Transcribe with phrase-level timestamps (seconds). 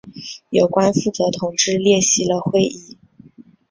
[0.49, 2.97] 有关负责同志列席了会议。